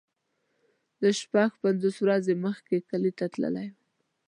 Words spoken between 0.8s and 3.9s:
زه شپږ پنځوس ورځې مخکې کلی ته تللی وم.